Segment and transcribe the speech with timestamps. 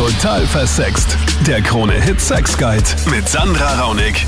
[0.00, 1.14] Total versext.
[1.46, 4.24] Der Krone-Hit Sex Guide mit Sandra Raunig.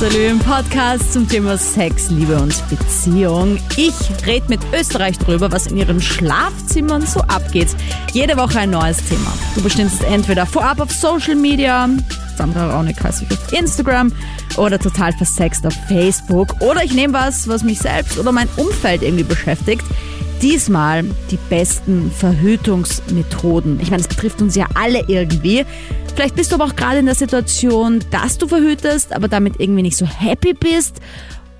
[0.00, 3.60] Salü im Podcast zum Thema Sex, Liebe und Beziehung.
[3.76, 3.94] Ich
[4.26, 7.68] rede mit Österreich drüber, was in ihren Schlafzimmern so abgeht.
[8.12, 9.32] Jede Woche ein neues Thema.
[9.54, 11.88] Du bestimmst entweder vorab auf Social Media,
[12.36, 14.12] Sandra Raunig heißt ich auf Instagram
[14.56, 16.60] oder total versext auf Facebook.
[16.60, 19.84] Oder ich nehme was, was mich selbst oder mein Umfeld irgendwie beschäftigt.
[20.42, 23.78] Diesmal die besten Verhütungsmethoden.
[23.80, 25.64] Ich meine, es betrifft uns ja alle irgendwie.
[26.16, 29.82] Vielleicht bist du aber auch gerade in der Situation, dass du verhütest, aber damit irgendwie
[29.82, 31.00] nicht so happy bist.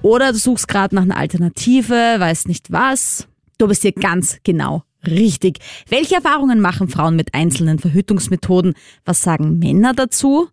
[0.03, 3.29] Oder du suchst gerade nach einer Alternative, weißt nicht was.
[3.57, 5.61] Du bist hier ganz genau richtig.
[5.89, 8.75] Welche Erfahrungen machen Frauen mit einzelnen Verhütungsmethoden?
[9.05, 10.49] Was sagen Männer dazu?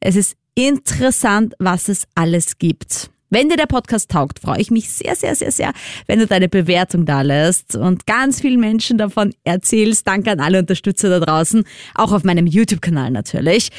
[0.00, 3.10] Es ist interessant, was es alles gibt.
[3.28, 5.72] Wenn dir der Podcast taugt, freue ich mich sehr, sehr, sehr, sehr,
[6.06, 10.06] wenn du deine Bewertung da lässt und ganz vielen Menschen davon erzählst.
[10.06, 11.64] Danke an alle Unterstützer da draußen,
[11.96, 13.70] auch auf meinem YouTube-Kanal natürlich.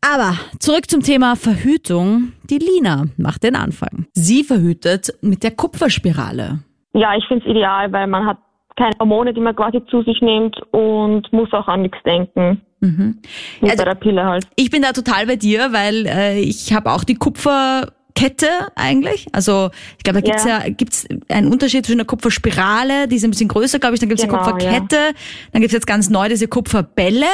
[0.00, 2.32] Aber zurück zum Thema Verhütung.
[2.50, 4.06] Die Lina macht den Anfang.
[4.12, 6.60] Sie verhütet mit der Kupferspirale.
[6.94, 8.38] Ja, ich finde es ideal, weil man hat
[8.76, 12.60] keine Hormone, die man quasi zu sich nimmt und muss auch an nichts denken.
[12.80, 13.18] Mhm.
[13.60, 14.44] Also, bei der Pille halt.
[14.56, 19.26] Ich bin da total bei dir, weil äh, ich habe auch die Kupfer Kette eigentlich.
[19.32, 23.24] Also ich glaube, da gibt's ja, ja gibt's einen Unterschied zwischen der Kupferspirale, die ist
[23.24, 25.12] ein bisschen größer, glaube ich, dann gibt's genau, die Kupferkette, ja.
[25.52, 27.26] dann gibt's jetzt ganz neu diese Kupferbälle.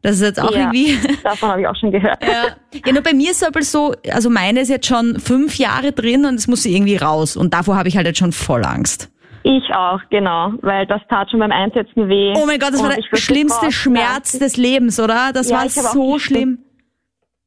[0.00, 0.96] Das ist jetzt auch ja, irgendwie.
[1.24, 2.22] Davon habe ich auch schon gehört.
[2.22, 2.56] Ja.
[2.84, 5.92] ja, nur bei mir ist es aber so, also meine ist jetzt schon fünf Jahre
[5.92, 7.36] drin und es muss irgendwie raus.
[7.36, 9.10] Und davor habe ich halt jetzt schon voll Angst.
[9.44, 12.32] Ich auch, genau, weil das tat schon beim Einsetzen weh.
[12.36, 15.32] Oh mein Gott, das war der schlimmste Schmerz des Lebens, oder?
[15.32, 16.58] Das ja, war so schlimm.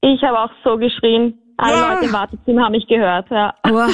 [0.01, 1.37] Ich habe auch so geschrien.
[1.57, 1.93] Alle ja.
[1.93, 3.53] Leute im Wartezimmer haben mich gehört, ja.
[3.69, 3.87] Oh,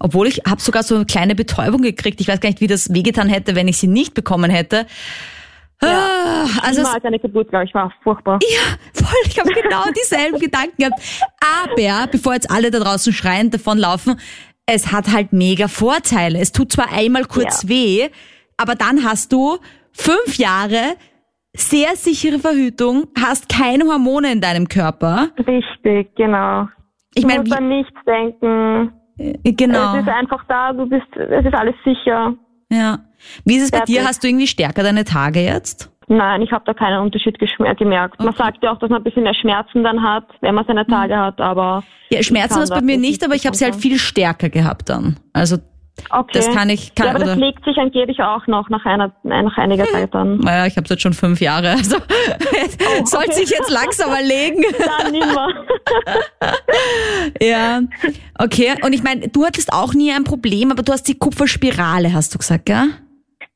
[0.00, 2.20] obwohl ich habe sogar so eine kleine Betäubung gekriegt.
[2.20, 4.86] Ich weiß gar nicht, wie das wehgetan hätte, wenn ich sie nicht bekommen hätte.
[5.82, 5.88] Ja.
[5.88, 8.38] Ah, also als eine Geburt, glaube ich, war furchtbar.
[8.42, 9.16] Ja, voll.
[9.26, 11.00] Ich habe genau dieselben Gedanken gehabt.
[11.40, 14.18] Aber, bevor jetzt alle da draußen schreiend davonlaufen,
[14.64, 16.40] es hat halt mega Vorteile.
[16.40, 17.68] Es tut zwar einmal kurz ja.
[17.68, 18.08] weh,
[18.56, 19.58] aber dann hast du
[19.92, 20.96] fünf Jahre
[21.54, 25.30] sehr sichere Verhütung, hast keine Hormone in deinem Körper.
[25.38, 26.68] Richtig, genau.
[27.16, 28.92] Ich meine, du musst an nichts denken.
[29.18, 29.94] Äh, genau.
[29.94, 32.34] Es ist einfach da, du bist, es ist alles sicher.
[32.70, 32.98] Ja.
[33.44, 34.04] Wie ist es bei dir?
[34.04, 35.90] Hast du irgendwie stärker deine Tage jetzt?
[36.08, 38.20] Nein, ich habe da keinen Unterschied gemerkt.
[38.20, 40.86] Man sagt ja auch, dass man ein bisschen mehr Schmerzen dann hat, wenn man seine
[40.86, 41.18] Tage mhm.
[41.18, 41.82] hat, aber.
[42.10, 45.16] Ja, Schmerzen hast bei mir nicht, aber ich habe sie halt viel stärker gehabt dann.
[45.32, 45.56] Also
[46.10, 46.32] Okay.
[46.34, 46.94] Das kann ich.
[46.94, 49.92] Kann, ja, aber das legt sich angeblich auch noch nach einer nach einiger hm.
[49.92, 50.38] Zeit dann.
[50.38, 51.70] Naja, ich habe jetzt schon fünf Jahre.
[51.70, 51.96] Also
[53.00, 54.62] oh, sollte sich jetzt langsam erlegen.
[54.78, 55.48] Dann nimmer.
[57.40, 57.80] ja.
[58.38, 58.74] Okay.
[58.82, 62.34] Und ich meine, du hattest auch nie ein Problem, aber du hast die Kupferspirale, hast
[62.34, 62.88] du gesagt, gell?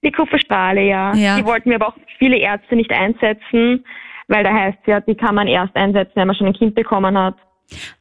[0.03, 1.15] Die Kupferspirale, ja.
[1.15, 1.37] ja.
[1.37, 3.85] Die wollten mir aber auch viele Ärzte nicht einsetzen,
[4.29, 7.17] weil da heißt ja, die kann man erst einsetzen, wenn man schon ein Kind bekommen
[7.19, 7.35] hat.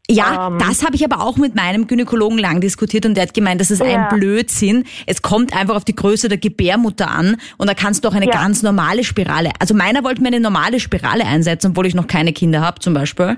[0.09, 3.33] Ja, ähm, das habe ich aber auch mit meinem Gynäkologen lang diskutiert und der hat
[3.33, 4.07] gemeint, das ist ja.
[4.07, 4.85] ein Blödsinn.
[5.05, 8.25] Es kommt einfach auf die Größe der Gebärmutter an und da kannst du auch eine
[8.25, 8.31] ja.
[8.31, 9.51] ganz normale Spirale.
[9.59, 12.93] Also meiner wollte mir eine normale Spirale einsetzen, obwohl ich noch keine Kinder habe zum
[12.93, 13.37] Beispiel.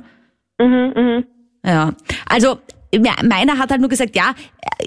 [0.60, 1.24] Mhm, mh.
[1.66, 1.94] Ja,
[2.28, 2.58] also
[3.00, 4.34] meiner hat halt nur gesagt, ja,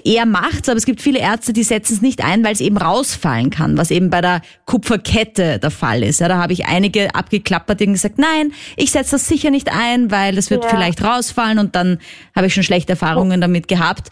[0.03, 2.77] er macht's, aber es gibt viele Ärzte, die setzen es nicht ein, weil es eben
[2.77, 6.19] rausfallen kann, was eben bei der Kupferkette der Fall ist.
[6.19, 10.11] Ja, da habe ich einige abgeklappert und gesagt, nein, ich setze das sicher nicht ein,
[10.11, 10.69] weil das wird ja.
[10.69, 11.99] vielleicht rausfallen und dann
[12.35, 14.09] habe ich schon schlechte Erfahrungen damit gehabt.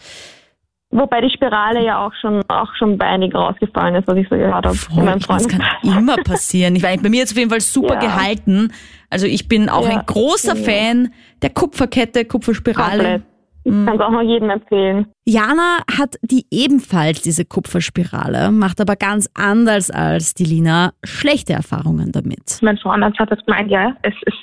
[0.90, 4.36] Wobei die Spirale ja auch schon auch schon bei einigen rausgefallen ist, was ich so
[4.36, 4.76] gehört habe.
[4.76, 6.76] Voll, das kann immer passieren.
[6.76, 8.00] Ich meine, bei mir jetzt auf jeden Fall super ja.
[8.00, 8.72] gehalten.
[9.10, 9.98] Also ich bin auch ja.
[9.98, 11.12] ein großer Fan
[11.42, 13.02] der Kupferkette, Kupferspirale.
[13.02, 13.33] Komplett.
[13.64, 13.86] Ich mhm.
[13.86, 15.06] kann es auch noch jedem empfehlen.
[15.24, 22.12] Jana hat die ebenfalls diese Kupferspirale, macht aber ganz anders als die Lina schlechte Erfahrungen
[22.12, 22.58] damit.
[22.62, 24.38] Mein Frauenarzt hat das gemeint, ja, es ist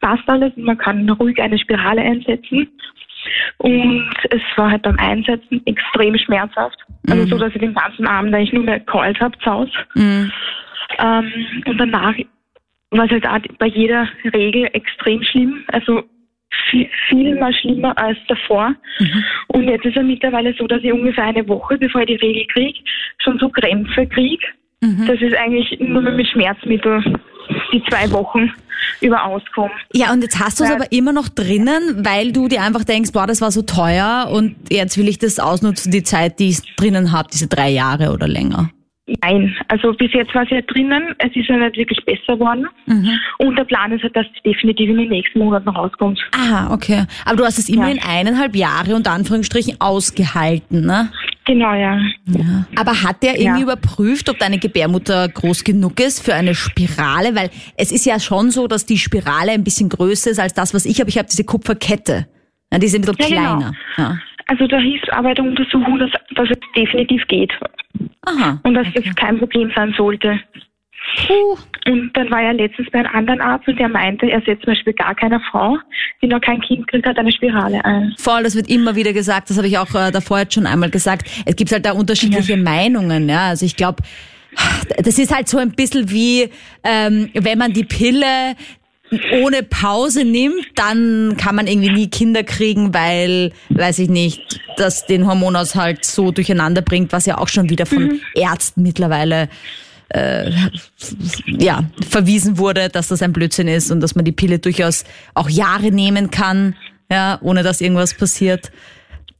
[0.00, 2.68] passt alles, man kann ruhig eine Spirale einsetzen.
[3.58, 6.78] Und es war halt beim Einsetzen extrem schmerzhaft.
[7.08, 7.28] Also mhm.
[7.28, 9.72] so, dass ich den ganzen Abend eigentlich nur mehr geheult habe zu Hause.
[9.94, 10.32] Mhm.
[10.98, 11.32] Ähm,
[11.66, 12.14] und danach
[12.90, 15.64] war es halt auch bei jeder Regel extrem schlimm.
[15.68, 16.04] Also
[16.70, 18.74] viel, viel mal schlimmer als davor.
[18.98, 19.24] Mhm.
[19.48, 22.46] Und jetzt ist es mittlerweile so, dass ich ungefähr eine Woche, bevor ich die Regel
[22.46, 22.78] kriege,
[23.18, 24.44] schon so Krämpfe kriege.
[24.80, 25.06] Mhm.
[25.06, 27.02] Das ist eigentlich nur mit Schmerzmittel
[27.72, 28.52] die zwei Wochen
[29.00, 29.72] über auskommen.
[29.92, 33.12] Ja, und jetzt hast du es aber immer noch drinnen, weil du dir einfach denkst,
[33.12, 36.76] boah, das war so teuer und jetzt will ich das ausnutzen, die Zeit, die ich
[36.76, 38.70] drinnen habe, diese drei Jahre oder länger.
[39.22, 42.66] Nein, also bis jetzt war es ja drinnen, es ist ja nicht wirklich besser geworden.
[42.86, 43.18] Mhm.
[43.38, 46.20] Und der Plan ist halt, dass es definitiv in den nächsten Monaten rauskommt.
[46.32, 47.04] Ah, okay.
[47.24, 48.02] Aber du hast es immerhin ja.
[48.06, 51.10] eineinhalb Jahre unter Anführungsstrichen ausgehalten, ne?
[51.46, 51.98] Genau, ja.
[52.26, 52.66] ja.
[52.76, 53.64] Aber hat der irgendwie ja.
[53.64, 57.34] überprüft, ob deine Gebärmutter groß genug ist für eine Spirale?
[57.34, 60.74] Weil es ist ja schon so, dass die Spirale ein bisschen größer ist als das,
[60.74, 61.08] was ich habe.
[61.08, 62.26] Ich habe diese Kupferkette.
[62.70, 63.56] Ja, die ist ein bisschen genau.
[63.56, 63.72] kleiner.
[63.96, 64.10] Genau.
[64.48, 67.52] Also da hieß aber der Untersuchung, dass, dass es definitiv geht.
[68.22, 68.60] Aha.
[68.62, 69.02] Und dass okay.
[69.04, 70.40] das kein Problem sein sollte.
[71.26, 71.56] Puh.
[71.90, 74.74] Und dann war er letztens bei einem anderen Arzt und der meinte, er setzt zum
[74.74, 75.78] Beispiel gar keiner Frau,
[76.20, 78.14] die noch kein Kind kriegt, hat eine Spirale ein.
[78.18, 79.48] Voll, das wird immer wieder gesagt.
[79.48, 81.28] Das habe ich auch äh, davor jetzt schon einmal gesagt.
[81.46, 82.62] Es gibt halt da unterschiedliche ja.
[82.62, 83.28] Meinungen.
[83.28, 84.02] Ja, also ich glaube,
[84.98, 86.50] das ist halt so ein bisschen wie,
[86.84, 88.54] ähm, wenn man die Pille
[89.42, 95.06] ohne Pause nimmt, dann kann man irgendwie nie Kinder kriegen, weil, weiß ich nicht, das
[95.06, 98.20] den Hormonaushalt so durcheinander bringt, was ja auch schon wieder von mhm.
[98.34, 99.48] Ärzten mittlerweile
[100.10, 100.50] äh,
[101.46, 105.50] ja, verwiesen wurde, dass das ein Blödsinn ist und dass man die Pille durchaus auch
[105.50, 106.74] Jahre nehmen kann,
[107.10, 108.70] ja, ohne dass irgendwas passiert.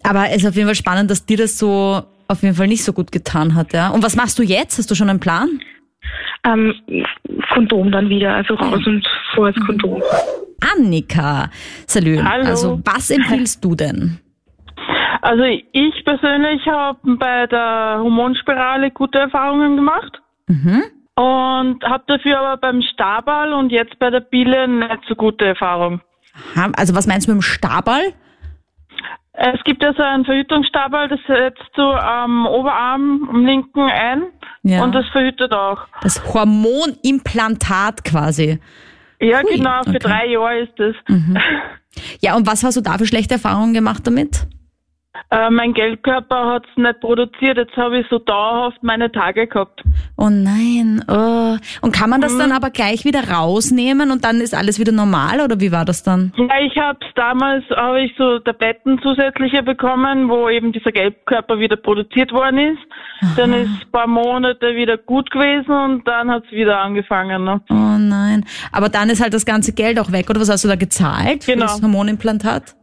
[0.03, 2.85] Aber es ist auf jeden Fall spannend, dass dir das so auf jeden Fall nicht
[2.85, 3.88] so gut getan hat, ja.
[3.88, 4.79] Und was machst du jetzt?
[4.79, 5.61] Hast du schon einen Plan?
[6.45, 6.75] Ähm,
[7.53, 10.03] Kondom dann wieder, also raus und vor das Kondom.
[10.61, 11.50] Annika,
[11.87, 12.47] Salü, Hallo.
[12.47, 14.19] also was empfiehlst du denn?
[15.23, 20.21] Also ich persönlich habe bei der Hormonspirale gute Erfahrungen gemacht.
[20.47, 20.85] Mhm.
[21.17, 26.01] Und habe dafür aber beim Stabal und jetzt bei der Pille nicht so gute Erfahrung.
[26.55, 28.12] Aha, also was meinst du mit dem Stabal?
[29.40, 34.25] Es gibt ja so einen Verhütungsstabal, das setzt du am Oberarm, am linken ein
[34.64, 34.82] ja.
[34.82, 35.87] und das verhütet auch.
[36.02, 38.58] Das Hormonimplantat quasi.
[39.20, 39.99] Ja, Hui, genau, für okay.
[40.00, 40.96] drei Jahre ist das.
[41.06, 41.38] Mhm.
[42.20, 44.49] Ja, und was hast du da für schlechte Erfahrungen gemacht damit?
[45.31, 47.59] Äh, mein Geldkörper hat es nicht produziert.
[47.59, 49.83] Jetzt habe ich so dauerhaft meine Tage gehabt.
[50.17, 51.05] Oh nein.
[51.07, 51.57] Oh.
[51.83, 52.39] Und kann man das mhm.
[52.39, 56.03] dann aber gleich wieder rausnehmen und dann ist alles wieder normal oder wie war das
[56.03, 56.33] dann?
[56.37, 61.77] Ja, ich habe damals habe ich so Tabletten zusätzliche bekommen, wo eben dieser Gelbkörper wieder
[61.77, 62.81] produziert worden ist.
[63.21, 63.33] Aha.
[63.37, 67.45] Dann ist ein paar Monate wieder gut gewesen und dann hat es wieder angefangen.
[67.45, 67.61] Ne?
[67.69, 68.47] Oh nein.
[68.73, 71.45] Aber dann ist halt das ganze Geld auch weg, oder was hast du da gezahlt
[71.45, 71.67] genau.
[71.67, 72.78] für das Hormonimplantat?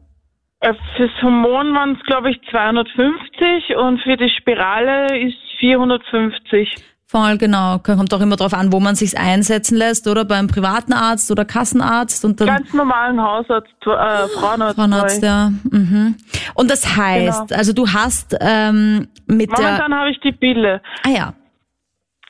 [0.66, 6.76] Äh, fürs Hormon waren es, glaube ich, 250 und für die Spirale ist 450.
[7.08, 7.78] Voll, genau.
[7.78, 11.46] Kommt auch immer darauf an, wo man sich einsetzen lässt, oder beim privaten Arzt oder
[11.46, 12.26] Kassenarzt.
[12.26, 14.76] Und dann Ganz normalen Hausarzt, äh, Frauenarzt.
[14.76, 15.52] Frauenarzt, ja.
[15.70, 16.16] Mhm.
[16.56, 17.60] Und das heißt, genau.
[17.60, 20.82] also du hast ähm, mit Momentan habe ich die Pille.
[21.06, 21.34] Ah ja.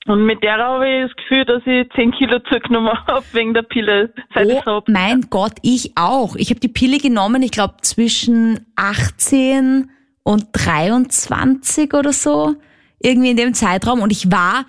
[0.08, 3.64] Und mit der habe ich das Gefühl, dass ich 10 Kilo zugenommen habe wegen der
[3.64, 4.14] Pille.
[4.34, 4.88] Seit oh hab.
[4.88, 6.36] mein Gott, ich auch.
[6.36, 9.90] Ich habe die Pille genommen, ich glaube zwischen 18
[10.24, 12.56] und 23 oder so.
[13.00, 14.02] Irgendwie in dem Zeitraum.
[14.02, 14.66] Und ich war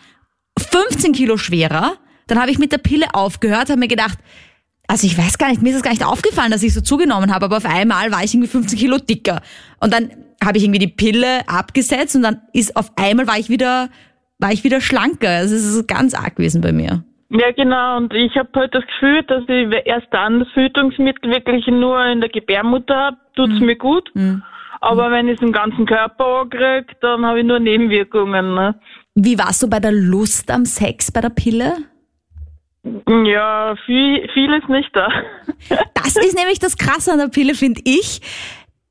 [0.59, 1.97] 15 Kilo schwerer.
[2.27, 4.19] Dann habe ich mit der Pille aufgehört, habe mir gedacht,
[4.89, 7.35] also ich weiß gar nicht, mir ist es gar nicht aufgefallen, dass ich so zugenommen
[7.35, 9.43] habe, aber auf einmal war ich irgendwie 15 Kilo dicker.
[9.81, 10.11] Und dann
[10.43, 13.91] habe ich irgendwie die Pille abgesetzt und dann ist auf einmal war ich wieder
[14.39, 15.29] war ich wieder schlanker.
[15.29, 17.05] Also es ist ganz arg gewesen bei mir.
[17.31, 17.97] Ja, genau.
[17.97, 22.21] Und ich habe halt das Gefühl, dass ich erst dann das Verhütungsmittel wirklich nur in
[22.21, 23.67] der Gebärmutter habe, tut es mhm.
[23.67, 24.11] mir gut.
[24.15, 24.43] Mhm.
[24.81, 28.55] Aber wenn ich es im ganzen Körper ankriege, dann habe ich nur Nebenwirkungen.
[28.55, 28.79] Ne?
[29.15, 31.77] Wie warst du bei der Lust am Sex bei der Pille?
[33.25, 35.09] Ja, viel, viel ist nicht da.
[35.95, 38.21] Das ist nämlich das Krasse an der Pille, finde ich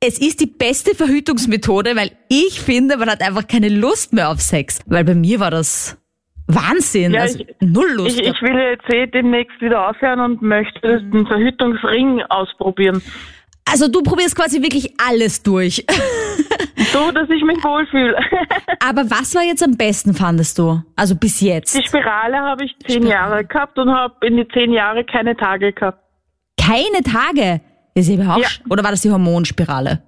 [0.06, 4.40] es ist die beste Verhütungsmethode, weil ich finde, man hat einfach keine Lust mehr auf
[4.40, 4.80] Sex.
[4.86, 6.00] Weil bei mir war das
[6.46, 8.20] Wahnsinn, ja, also ich, null Lust.
[8.20, 13.02] Ich, ich, will jetzt eh demnächst wieder aufhören und möchte den Verhütungsring ausprobieren.
[13.68, 15.84] Also du probierst quasi wirklich alles durch.
[16.92, 18.16] So, dass ich mich wohlfühle.
[18.80, 20.82] Aber was war jetzt am besten, fandest du?
[20.94, 21.76] Also bis jetzt?
[21.76, 23.10] Die Spirale habe ich zehn Spirale.
[23.10, 25.98] Jahre gehabt und habe in die zehn Jahre keine Tage gehabt.
[26.58, 27.60] Keine Tage?
[27.96, 28.48] Ist überhaupt, ja.
[28.68, 30.02] Oder war das die Hormonspirale?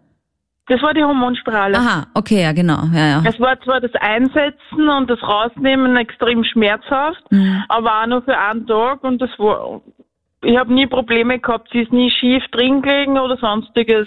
[0.66, 1.78] Das war die Hormonspirale.
[1.78, 2.82] Aha, okay, ja, genau.
[2.92, 3.22] Ja, ja.
[3.24, 7.64] Es war zwar das Einsetzen und das Rausnehmen extrem schmerzhaft, mhm.
[7.70, 9.80] aber auch nur für einen Tag und das war,
[10.44, 11.70] ich habe nie Probleme gehabt.
[11.72, 14.06] Sie ist nie schief drin gelegen oder sonstiges.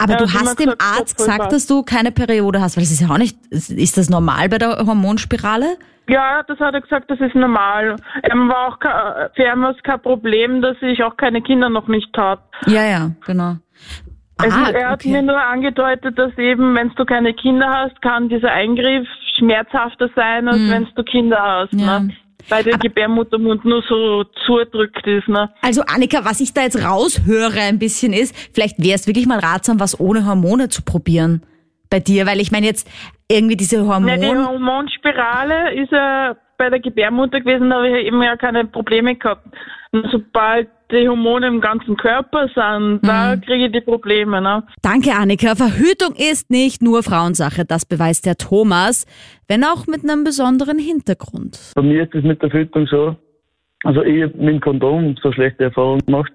[0.00, 2.90] Aber ja, du hast dem gesagt, Arzt gesagt, dass du keine Periode hast, weil das
[2.90, 5.76] ist ja auch nicht, ist das normal bei der Hormonspirale?
[6.08, 7.96] Ja, das hat er gesagt, das ist normal.
[8.22, 8.78] Er war auch
[9.34, 12.40] für ihn war es kein Problem, dass ich auch keine Kinder noch nicht habe.
[12.66, 13.56] Ja, ja, genau.
[14.38, 15.10] Also ah, er hat okay.
[15.10, 20.48] mir nur angedeutet, dass eben, wenn du keine Kinder hast, kann dieser Eingriff schmerzhafter sein,
[20.48, 20.70] als hm.
[20.70, 21.72] wenn du Kinder hast.
[21.74, 22.00] Ja.
[22.00, 22.10] Ne?
[22.48, 25.28] Weil der Gebärmuttermund nur so zudrückt ist.
[25.28, 25.50] Ne?
[25.62, 29.38] Also Annika, was ich da jetzt raushöre ein bisschen ist, vielleicht wäre es wirklich mal
[29.38, 31.42] ratsam, was ohne Hormone zu probieren
[31.90, 32.88] bei dir, weil ich meine jetzt
[33.28, 34.24] irgendwie diese Hormone.
[34.24, 38.66] Ja, die Hormonspirale ist ja bei der Gebärmutter gewesen, da habe ich eben ja keine
[38.66, 39.46] Probleme gehabt.
[39.92, 43.40] Und sobald die Hormone im ganzen Körper sind, da mhm.
[43.40, 44.42] kriege ich die Probleme.
[44.42, 44.62] Ne?
[44.82, 45.54] Danke, Annika.
[45.54, 49.06] Verhütung ist nicht nur Frauensache, das beweist der Thomas,
[49.48, 51.72] wenn auch mit einem besonderen Hintergrund.
[51.74, 53.16] Bei mir ist es mit der Verhütung so,
[53.84, 56.32] also ich habe mit dem Kondom so schlechte Erfahrungen gemacht,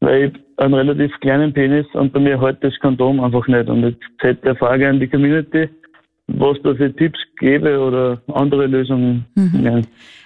[0.00, 3.68] weil ich einen relativ kleinen Penis und bei mir hält das Kondom einfach nicht.
[3.68, 5.68] Und jetzt hätte der Frage an die Community,
[6.28, 9.24] was da für Tipps gäbe oder andere Lösungen.
[9.34, 9.64] Mhm.
[9.64, 9.80] Ja.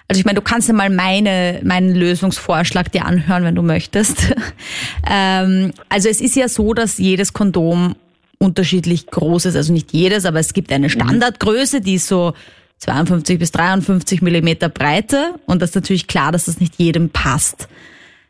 [0.08, 4.34] Also ich meine, du kannst ja mal meine, meinen Lösungsvorschlag dir anhören, wenn du möchtest.
[5.08, 7.94] ähm, also es ist ja so, dass jedes Kondom
[8.38, 9.56] unterschiedlich groß ist.
[9.56, 10.90] Also nicht jedes, aber es gibt eine mhm.
[10.90, 12.32] Standardgröße, die ist so
[12.78, 15.34] 52 bis 53 Millimeter Breite.
[15.46, 17.68] Und das ist natürlich klar, dass das nicht jedem passt.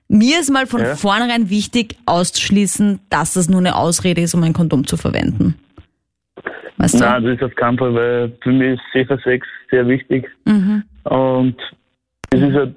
[0.08, 0.96] Mir ist mal von ja.
[0.96, 5.54] vornherein wichtig auszuschließen, dass das nur eine Ausrede ist, um ein Kondom zu verwenden.
[6.80, 7.04] Weißt du?
[7.04, 10.26] Nein, das ist auf keinen Fall, weil für mich ist Safer Sex sehr wichtig.
[10.46, 10.82] Mhm.
[11.04, 11.56] Und
[12.30, 12.76] es ist halt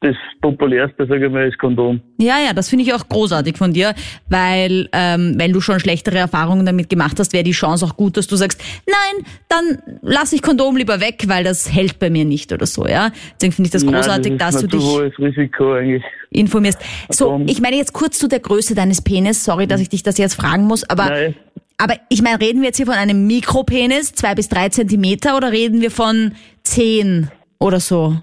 [0.00, 2.00] das populärste, sage ich mal, ist Kondom.
[2.18, 3.94] Ja, ja, das finde ich auch großartig von dir,
[4.28, 8.16] weil ähm, wenn du schon schlechtere Erfahrungen damit gemacht hast, wäre die Chance auch gut,
[8.16, 12.24] dass du sagst, nein, dann lasse ich Kondom lieber weg, weil das hält bei mir
[12.24, 13.12] nicht oder so, ja.
[13.36, 16.02] Deswegen finde ich das großartig, nein, das dass du dich hohes Risiko eigentlich.
[16.30, 16.80] informierst.
[17.08, 19.44] So, ich meine jetzt kurz zu der Größe deines Penis.
[19.44, 21.34] Sorry, dass ich dich das jetzt fragen muss, aber nein.
[21.78, 25.52] Aber ich meine, reden wir jetzt hier von einem Mikropenis, zwei bis drei Zentimeter, oder
[25.52, 28.16] reden wir von zehn oder so?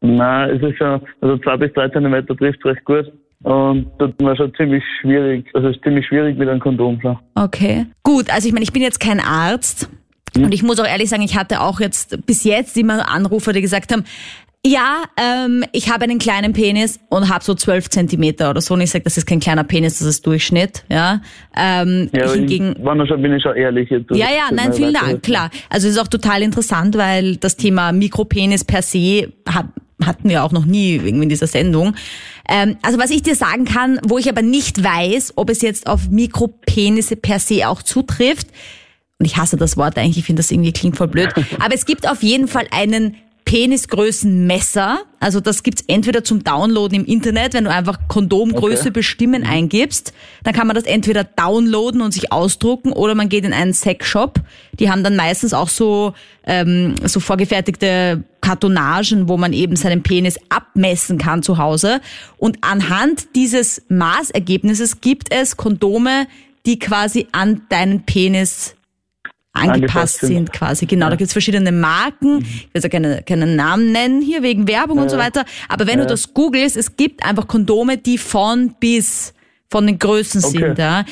[0.00, 3.12] Nein, es ist schon, also zwei bis drei Zentimeter trifft recht gut.
[3.42, 5.46] Und das war schon ziemlich schwierig.
[5.54, 7.00] Also ist ziemlich schwierig mit einem Kondom.
[7.00, 7.18] Schon.
[7.34, 7.86] Okay.
[8.02, 9.88] Gut, also ich meine, ich bin jetzt kein Arzt.
[10.36, 13.62] Und ich muss auch ehrlich sagen, ich hatte auch jetzt bis jetzt immer Anrufer, die
[13.62, 14.04] gesagt haben,
[14.66, 18.74] ja, ähm, ich habe einen kleinen Penis und habe so zwölf Zentimeter oder so.
[18.74, 20.84] Und ich sage, das ist kein kleiner Penis, das ist Durchschnitt.
[20.88, 21.20] Ja,
[21.56, 23.88] ähm, ja hingegen, ich, schon, bin ich schon ehrlich.
[23.90, 25.50] Jetzt, ja, ja, nein, vielen Dank, klar.
[25.70, 29.66] Also es ist auch total interessant, weil das Thema Mikropenis per se hat,
[30.04, 31.94] hatten wir auch noch nie irgendwie in dieser Sendung.
[32.48, 35.86] Ähm, also was ich dir sagen kann, wo ich aber nicht weiß, ob es jetzt
[35.86, 38.48] auf Mikropenisse per se auch zutrifft,
[39.18, 41.86] und ich hasse das Wort eigentlich, ich finde das irgendwie klingt voll blöd, aber es
[41.86, 43.16] gibt auf jeden Fall einen
[43.46, 44.98] Penisgrößenmesser.
[45.20, 48.90] Also das gibt's entweder zum Downloaden im Internet, wenn du einfach Kondomgröße okay.
[48.90, 49.48] bestimmen mhm.
[49.48, 50.12] eingibst,
[50.42, 54.40] dann kann man das entweder downloaden und sich ausdrucken oder man geht in einen Sexshop.
[54.78, 56.12] Die haben dann meistens auch so,
[56.44, 62.00] ähm, so vorgefertigte Kartonagen, wo man eben seinen Penis abmessen kann zu Hause.
[62.38, 66.26] Und anhand dieses Maßergebnisses gibt es Kondome,
[66.66, 68.75] die quasi an deinen Penis
[69.56, 70.52] angepasst sind.
[70.52, 70.86] quasi.
[70.86, 71.10] Genau, ja.
[71.10, 72.38] da gibt es verschiedene Marken.
[72.40, 75.04] Ich will ja keine, keinen Namen nennen hier wegen Werbung ja.
[75.04, 75.44] und so weiter.
[75.68, 79.34] Aber wenn du das googelst, es gibt einfach Kondome, die von bis
[79.70, 80.58] von den Größen okay.
[80.58, 80.78] sind.
[80.78, 81.04] Ja.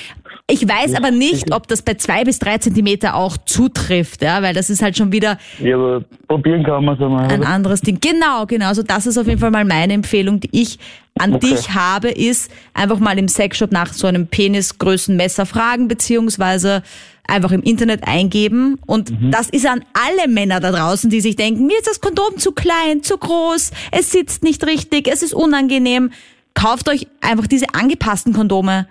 [0.46, 4.52] Ich weiß aber nicht, ob das bei zwei bis drei Zentimeter auch zutrifft, ja, weil
[4.52, 5.38] das ist halt schon wieder.
[5.58, 7.32] Ja, aber probieren kann man es einmal.
[7.32, 7.98] Ein anderes Ding.
[7.98, 8.66] Genau, genau.
[8.66, 10.78] Also das ist auf jeden Fall mal meine Empfehlung, die ich
[11.18, 11.48] an okay.
[11.48, 16.82] dich habe, ist einfach mal im Sexshop nach so einem Penisgrößenmesser fragen, beziehungsweise
[17.26, 18.78] einfach im Internet eingeben.
[18.86, 19.30] Und mhm.
[19.30, 22.52] das ist an alle Männer da draußen, die sich denken, mir ist das Kondom zu
[22.52, 26.10] klein, zu groß, es sitzt nicht richtig, es ist unangenehm.
[26.54, 28.86] Kauft euch einfach diese angepassten Kondome.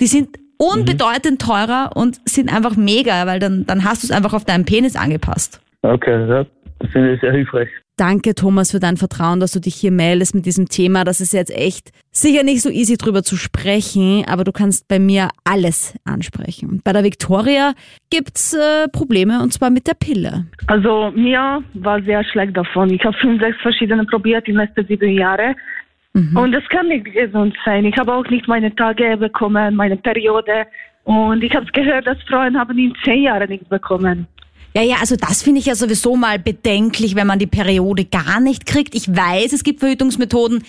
[0.00, 4.34] Die sind unbedeutend teurer und sind einfach mega, weil dann, dann hast du es einfach
[4.34, 5.60] auf deinen Penis angepasst.
[5.82, 6.44] Okay, ja,
[6.78, 7.68] das finde ich sehr hilfreich.
[8.00, 11.04] Danke, Thomas, für dein Vertrauen, dass du dich hier meldest mit diesem Thema.
[11.04, 14.98] Das ist jetzt echt sicher nicht so easy drüber zu sprechen, aber du kannst bei
[14.98, 16.80] mir alles ansprechen.
[16.82, 17.74] Bei der Victoria
[18.08, 20.46] gibt's äh, Probleme und zwar mit der Pille.
[20.66, 22.88] Also mir war sehr schlecht davon.
[22.88, 25.54] Ich habe fünf, sechs verschiedene probiert in den letzten sieben Jahren.
[26.14, 26.34] Mhm.
[26.38, 27.84] Und es kann nicht gesund sein.
[27.84, 30.66] Ich habe auch nicht meine Tage bekommen, meine Periode.
[31.04, 34.26] Und ich habe gehört, dass Frauen haben in zehn Jahren nichts bekommen.
[34.74, 38.40] Ja, ja, also das finde ich ja sowieso mal bedenklich, wenn man die Periode gar
[38.40, 38.94] nicht kriegt.
[38.94, 40.62] Ich weiß, es gibt Verhütungsmethoden,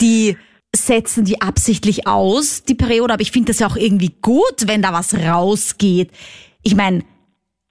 [0.00, 0.36] die
[0.74, 4.82] setzen die absichtlich aus, die Periode, aber ich finde das ja auch irgendwie gut, wenn
[4.82, 6.10] da was rausgeht.
[6.62, 7.04] Ich meine,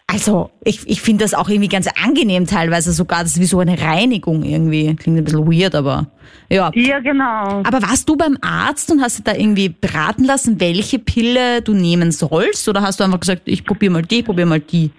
[0.07, 3.23] also ich, ich finde das auch irgendwie ganz angenehm teilweise sogar.
[3.23, 4.95] Das ist wie so eine Reinigung irgendwie.
[4.95, 6.07] Klingt ein bisschen weird, aber
[6.49, 6.71] ja.
[6.75, 7.63] Ja, genau.
[7.63, 11.73] Aber warst du beim Arzt und hast du da irgendwie beraten lassen, welche Pille du
[11.73, 12.69] nehmen sollst?
[12.69, 14.91] Oder hast du einfach gesagt, ich probiere mal die, probiere mal die?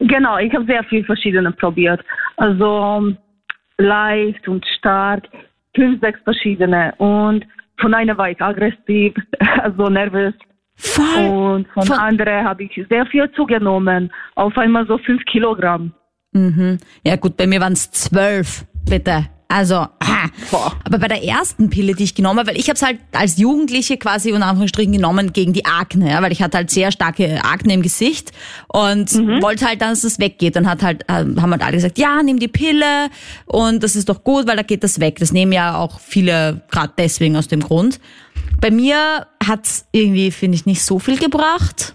[0.00, 2.00] Genau, ich habe sehr viel verschiedene probiert.
[2.36, 3.14] Also
[3.78, 5.28] leicht und stark,
[5.74, 6.94] fünf, sechs verschiedene.
[6.98, 7.46] Und
[7.80, 9.14] von einer war ich aggressiv,
[9.62, 10.34] also nervös.
[10.76, 11.26] Voll.
[11.26, 14.12] Und von, von anderen habe ich sehr viel zugenommen.
[14.36, 15.92] Auf einmal so fünf Kilogramm.
[16.32, 16.78] Mhm.
[17.04, 19.26] Ja gut, bei mir waren es zwölf, bitte.
[19.50, 19.86] Also,
[20.50, 20.76] Boah.
[20.84, 23.38] aber bei der ersten Pille, die ich genommen habe, weil ich habe es halt als
[23.38, 27.42] Jugendliche quasi unter Anführungsstrichen genommen gegen die Akne, ja, weil ich hatte halt sehr starke
[27.42, 28.32] Akne im Gesicht
[28.68, 29.40] und mhm.
[29.40, 30.54] wollte halt, dass es weggeht.
[30.54, 33.08] Dann hat halt, äh, haben halt alle gesagt, ja, nimm die Pille
[33.46, 35.18] und das ist doch gut, weil da geht das weg.
[35.18, 38.00] Das nehmen ja auch viele gerade deswegen aus dem Grund.
[38.60, 41.94] Bei mir hat's irgendwie, finde ich, nicht so viel gebracht.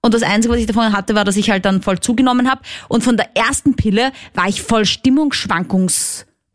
[0.00, 2.62] Und das Einzige, was ich davon hatte, war, dass ich halt dann voll zugenommen habe.
[2.88, 4.86] Und von der ersten Pille war ich voll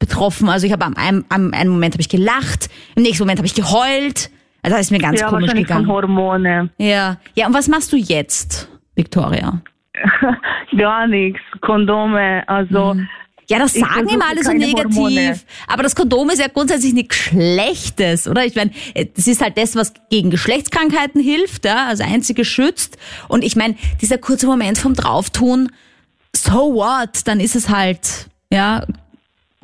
[0.04, 0.50] stimmungsschwankungsbetroffen.
[0.50, 3.48] Also ich habe am, am, am einen Moment habe ich gelacht, im nächsten Moment habe
[3.48, 4.30] ich geheult.
[4.62, 5.86] Also das ist mir ganz ja, komisch gegangen.
[5.86, 6.70] Von Hormone.
[6.78, 7.18] Ja.
[7.36, 9.62] Ja, und was machst du jetzt, Victoria?
[10.78, 11.40] Gar nichts.
[11.62, 13.08] Kondome, also mhm.
[13.50, 14.96] Ja, das sagen immer alle so negativ.
[14.96, 15.40] Hormone.
[15.68, 18.46] Aber das Kondom ist ja grundsätzlich nichts Schlechtes, oder?
[18.46, 18.72] Ich meine,
[19.16, 22.98] das ist halt das, was gegen Geschlechtskrankheiten hilft, ja, also einzige schützt.
[23.28, 25.70] Und ich meine, dieser kurze Moment vom Drauftun,
[26.34, 27.28] so what?
[27.28, 28.86] Dann ist es halt, ja,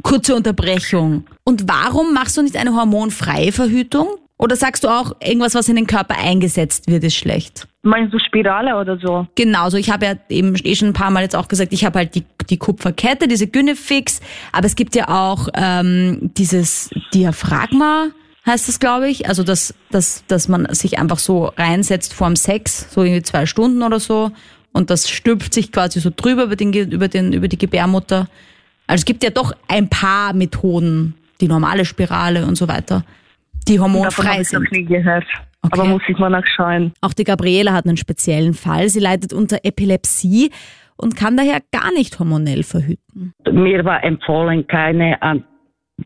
[0.03, 1.25] kurze Unterbrechung.
[1.44, 4.08] Und warum machst du nicht eine hormonfreie Verhütung?
[4.38, 7.68] Oder sagst du auch, irgendwas, was in den Körper eingesetzt wird, ist schlecht?
[7.82, 9.27] Meinst du Spirale oder so?
[9.36, 11.84] Genau, so ich habe ja eben eh schon ein paar Mal jetzt auch gesagt, ich
[11.84, 14.22] habe halt die, die Kupferkette, diese Gynefix,
[14.53, 18.08] aber es gibt ja auch ähm, dieses Diaphragma,
[18.46, 19.27] heißt das, glaube ich.
[19.27, 23.84] Also dass, dass, dass man sich einfach so reinsetzt vorm Sex, so irgendwie zwei Stunden
[23.84, 24.32] oder so,
[24.72, 28.27] und das stülpt sich quasi so drüber über, den, über, den, über die Gebärmutter.
[28.89, 33.03] Also es gibt ja doch ein paar Methoden, die normale Spirale und so weiter
[33.67, 34.63] die hormonfrei sind.
[34.63, 35.25] Ich noch nie gehört.
[35.62, 35.79] Okay.
[35.79, 36.93] Aber muss ich mal nachschauen.
[37.01, 38.89] Auch die Gabriele hat einen speziellen Fall.
[38.89, 40.51] Sie leidet unter Epilepsie
[40.98, 43.34] und kann daher gar nicht hormonell verhüten.
[43.51, 45.17] Mir war empfohlen, keine,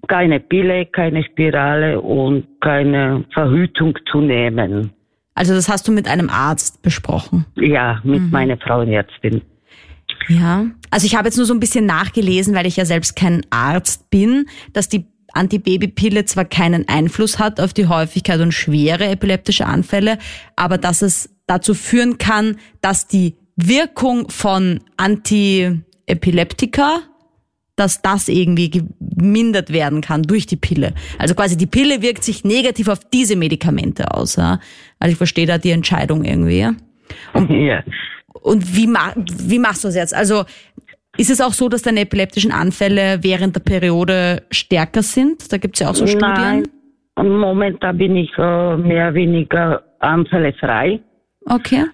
[0.08, 4.92] keine Pille, keine Spirale und keine Verhütung zu nehmen.
[5.36, 7.46] Also das hast du mit einem Arzt besprochen?
[7.56, 8.30] Ja, mit mhm.
[8.32, 9.42] meiner Frauenärztin.
[10.27, 13.46] Ja, also ich habe jetzt nur so ein bisschen nachgelesen, weil ich ja selbst kein
[13.50, 19.65] Arzt bin, dass die Antibabypille zwar keinen Einfluss hat auf die Häufigkeit und schwere epileptische
[19.65, 20.17] Anfälle,
[20.55, 27.01] aber dass es dazu führen kann, dass die Wirkung von Antiepileptika,
[27.75, 30.93] dass das irgendwie gemindert werden kann durch die Pille.
[31.17, 34.36] Also quasi die Pille wirkt sich negativ auf diese Medikamente aus.
[34.36, 34.60] Ja?
[35.00, 36.70] Also ich verstehe da die Entscheidung irgendwie.
[37.34, 37.84] Und, ja.
[38.42, 40.13] Und wie, wie machst du das jetzt?
[40.13, 40.44] Also
[41.18, 45.52] ist es auch so, dass deine epileptischen Anfälle während der Periode stärker sind?
[45.52, 46.30] Da gibt es ja auch so Studien.
[46.30, 46.63] Nein,
[47.18, 51.00] momentan bin ich äh, mehr oder weniger anfällefrei.
[51.46, 51.86] Okay.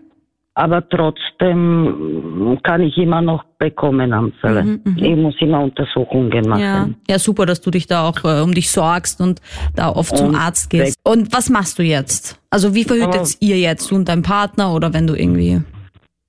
[0.53, 4.63] Aber trotzdem kann ich immer noch bekommen Anfälle.
[4.63, 6.61] Mhm, mhm, ich muss immer Untersuchungen machen.
[6.61, 6.89] Ja.
[7.09, 9.41] ja, super, dass du dich da auch äh, um dich sorgst und
[9.75, 10.99] da oft und zum Arzt gehst.
[11.03, 12.41] Und was machst du jetzt?
[12.49, 13.89] Also wie verhütet ihr jetzt?
[13.89, 15.61] Du und dein Partner oder wenn du irgendwie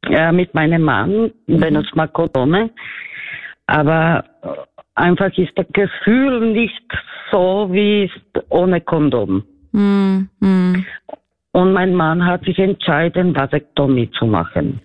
[0.08, 1.60] ja, mit meinem Mann, mhm.
[1.60, 2.70] benutzt man Kondome.
[3.66, 4.24] Aber
[4.94, 6.82] einfach ist das Gefühl nicht
[7.30, 8.10] so wie
[8.48, 9.44] ohne Kondom.
[9.72, 10.28] Mhm.
[11.52, 14.80] Und mein Mann hat sich entschieden, Vasektomie zu machen.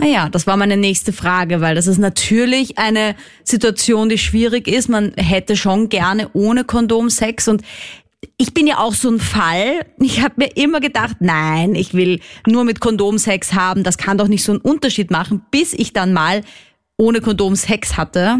[0.00, 4.68] Ah ja, das war meine nächste Frage, weil das ist natürlich eine Situation, die schwierig
[4.68, 4.88] ist.
[4.88, 7.62] Man hätte schon gerne ohne Kondom Sex und
[8.36, 9.84] ich bin ja auch so ein Fall.
[10.00, 13.84] Ich habe mir immer gedacht, nein, ich will nur mit Kondom Sex haben.
[13.84, 16.42] Das kann doch nicht so einen Unterschied machen, bis ich dann mal
[16.96, 18.38] ohne Kondom Sex hatte.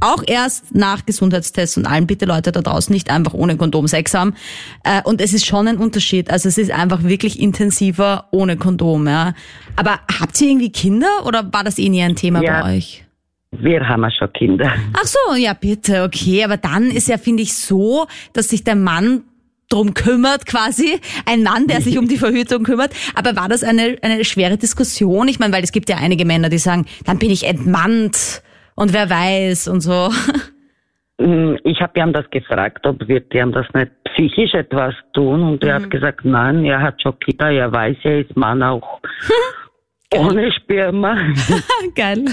[0.00, 2.06] Auch erst nach Gesundheitstests und allem.
[2.06, 4.34] Bitte Leute da draußen nicht einfach ohne Kondom Sex haben.
[4.84, 6.30] Äh, und es ist schon ein Unterschied.
[6.30, 9.06] Also es ist einfach wirklich intensiver ohne Kondom.
[9.06, 9.34] Ja.
[9.76, 12.62] Aber habt ihr irgendwie Kinder oder war das eh nie ein Thema ja.
[12.62, 13.04] bei euch?
[13.52, 14.72] Wir haben ja schon Kinder.
[14.94, 16.44] Ach so, ja bitte, okay.
[16.44, 19.24] Aber dann ist ja, finde ich, so, dass sich der Mann
[19.68, 21.00] drum kümmert quasi.
[21.26, 22.92] Ein Mann, der sich um die Verhütung kümmert.
[23.14, 25.28] Aber war das eine, eine schwere Diskussion?
[25.28, 28.42] Ich meine, weil es gibt ja einige Männer, die sagen, dann bin ich entmannt
[28.76, 30.10] und wer weiß und so.
[31.18, 35.62] Mm, ich habe ihm das gefragt, ob wir ihm das nicht psychisch etwas tun und
[35.62, 35.82] er mhm.
[35.82, 39.00] hat gesagt, nein, er hat schon Kinder, er weiß, er ist Mann auch.
[40.14, 41.16] Ohne Sperma.
[41.94, 42.24] Geil.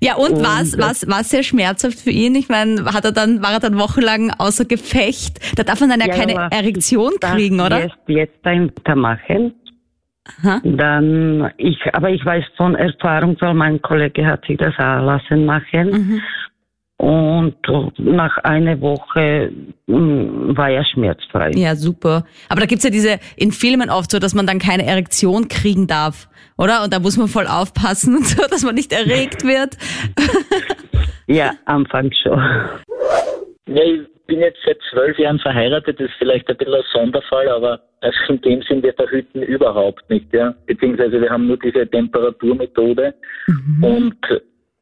[0.00, 2.34] Ja, und, und was, was, was sehr schmerzhaft für ihn?
[2.34, 5.38] Ich meine, hat er dann, war er dann wochenlang außer Gefecht?
[5.56, 7.80] Da darf man dann ja, ja keine Erektion kriegen, oder?
[7.84, 9.54] Jetzt, jetzt ein machen.
[10.42, 10.60] Aha.
[10.64, 15.44] Dann, ich, aber ich weiß von Erfahrung, weil mein Kollege hat sich das auch lassen
[15.44, 15.90] machen.
[15.90, 16.22] Mhm.
[16.96, 17.56] Und
[17.98, 19.52] nach einer Woche
[19.86, 21.50] hm, war er schmerzfrei.
[21.54, 22.24] Ja, super.
[22.48, 25.86] Aber da gibt's ja diese, in Filmen oft so, dass man dann keine Erektion kriegen
[25.86, 26.84] darf, oder?
[26.84, 29.76] Und da muss man voll aufpassen und so, dass man nicht erregt wird.
[31.26, 32.38] ja, anfangs schon.
[33.66, 37.48] Ja, ich bin jetzt seit zwölf Jahren verheiratet, das ist vielleicht ein bisschen ein Sonderfall,
[37.48, 40.54] aber also in dem sind wir verhüten überhaupt nicht, ja.
[40.66, 43.14] Beziehungsweise wir haben nur diese Temperaturmethode
[43.46, 43.84] mhm.
[43.84, 44.16] und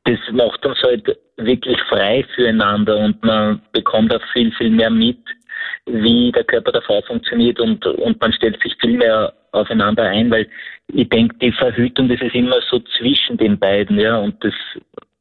[0.05, 5.19] das macht uns halt wirklich frei füreinander und man bekommt auch viel, viel mehr mit,
[5.87, 10.31] wie der Körper der Frau funktioniert und, und man stellt sich viel mehr aufeinander ein,
[10.31, 10.49] weil
[10.88, 14.55] ich denke, die Verhütung, das ist immer so zwischen den beiden, ja, und das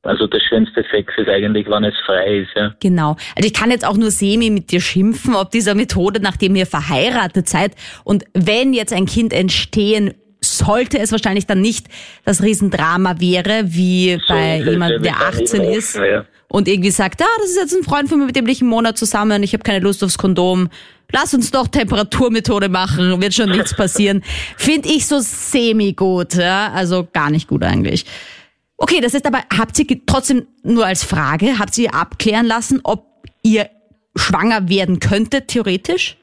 [0.04, 2.74] also der schönste Sex ist eigentlich, wann es frei ist, ja.
[2.80, 3.18] Genau.
[3.36, 6.66] Also ich kann jetzt auch nur semi mit dir schimpfen, ob dieser Methode, nachdem ihr
[6.66, 11.86] verheiratet seid und wenn jetzt ein Kind entstehen sollte es wahrscheinlich dann nicht
[12.26, 16.26] das Riesendrama wäre, wie so, bei jemandem, der 18 ist ja.
[16.52, 18.60] Und irgendwie sagt, ah, das ist jetzt ein Freund von mir, mit dem bin ich
[18.60, 20.68] einen Monat zusammen, ich habe keine Lust aufs Kondom.
[21.14, 24.22] Lass uns doch Temperaturmethode machen, wird schon nichts passieren.
[24.58, 28.06] Finde ich so semi gut, ja, also gar nicht gut eigentlich.
[28.76, 33.06] Okay, das ist aber, habt ihr trotzdem nur als Frage, habt ihr abklären lassen, ob
[33.44, 33.70] ihr
[34.18, 36.18] schwanger werden könntet, theoretisch?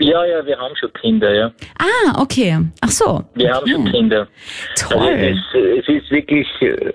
[0.00, 1.52] Ja, ja, wir haben schon Kinder, ja.
[1.78, 2.58] Ah, okay.
[2.80, 3.24] Ach so.
[3.34, 4.26] Wir haben schon Kinder.
[4.76, 4.98] Toll.
[4.98, 6.48] Also es, ist, es ist wirklich,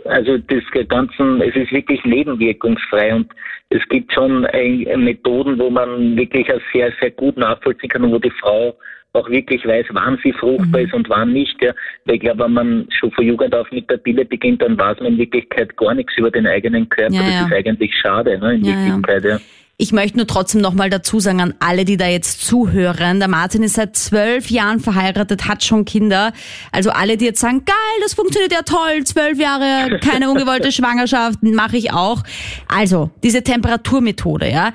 [0.06, 3.32] also das Ganze, es ist wirklich nebenwirkungsfrei und
[3.70, 8.34] es gibt schon Methoden, wo man wirklich sehr, sehr gut nachvollziehen kann und wo die
[8.42, 8.76] Frau
[9.14, 10.88] auch wirklich weiß, wann sie fruchtbar mhm.
[10.88, 11.62] ist und wann nicht.
[11.62, 11.74] Ja.
[12.06, 15.00] Weil ich glaube, wenn man schon von Jugend auf mit der Pille beginnt, dann weiß
[15.00, 17.14] man in Wirklichkeit gar nichts über den eigenen Körper.
[17.14, 17.46] Ja, das ja.
[17.46, 19.40] ist eigentlich schade, ne, in Wirklichkeit, ja.
[19.82, 23.20] Ich möchte nur trotzdem nochmal dazu sagen an alle, die da jetzt zuhören.
[23.20, 26.34] Der Martin ist seit zwölf Jahren verheiratet, hat schon Kinder.
[26.74, 31.42] Also alle, die jetzt sagen, geil, das funktioniert ja toll, zwölf Jahre, keine ungewollte Schwangerschaft,
[31.44, 32.24] mache ich auch.
[32.68, 34.74] Also, diese Temperaturmethode, ja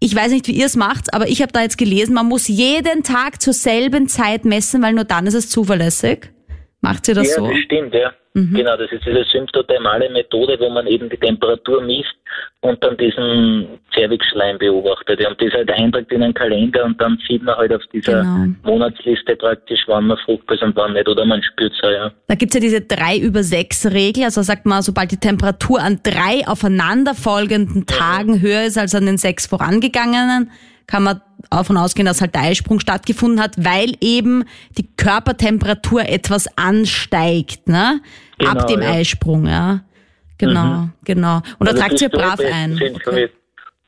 [0.00, 2.48] ich weiß nicht, wie ihr es macht, aber ich habe da jetzt gelesen, man muss
[2.48, 6.30] jeden Tag zur selben Zeit messen, weil nur dann ist es zuverlässig.
[6.80, 7.46] Macht ihr das ja, so?
[7.46, 8.12] Ja, das stimmt, ja.
[8.34, 8.54] Mhm.
[8.54, 12.14] Genau, das ist diese symptothermale Methode, wo man eben die Temperatur misst
[12.60, 15.24] und dann diesen Zervixschleim beobachtet.
[15.26, 18.54] Und das halt einträgt in einen Kalender und dann sieht man halt auf dieser genau.
[18.64, 22.10] Monatsliste praktisch, wann man fruchtbar ist und wann nicht, oder man spürt es ja.
[22.28, 26.00] Da gibt's ja diese 3 über 6 Regel, also sagt man, sobald die Temperatur an
[26.02, 27.86] drei aufeinanderfolgenden.
[27.86, 30.50] Tagen höher ist als an den sechs vorangegangenen,
[30.86, 31.20] kann man
[31.50, 34.44] davon ausgehen, dass halt der Eisprung stattgefunden hat, weil eben
[34.76, 38.00] die Körpertemperatur etwas ansteigt, ne?
[38.38, 38.90] Genau, Ab dem ja.
[38.90, 39.80] Eisprung, ja.
[40.38, 40.92] Genau, mhm.
[41.04, 41.42] genau.
[41.58, 42.78] Und also da tragt ihr brav ein.
[42.94, 43.30] Okay.